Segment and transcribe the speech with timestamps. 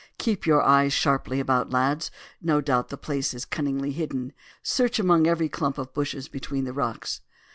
[0.17, 2.09] "Keep your eyes sharply about, lads.
[2.41, 4.33] No doubt the place is cunningly hidden.
[4.63, 7.21] Search among every clump of bushes between the rocks."